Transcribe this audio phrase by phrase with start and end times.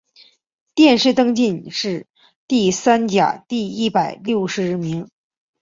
[0.73, 2.07] 殿试登进士
[2.47, 5.07] 第三甲第一百六十名。